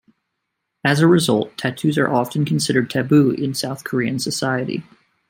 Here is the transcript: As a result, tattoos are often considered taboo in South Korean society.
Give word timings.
As 0.83 0.99
a 0.99 1.05
result, 1.07 1.55
tattoos 1.59 1.95
are 1.99 2.09
often 2.11 2.43
considered 2.43 2.89
taboo 2.89 3.29
in 3.29 3.53
South 3.53 3.83
Korean 3.83 4.17
society. 4.17 4.81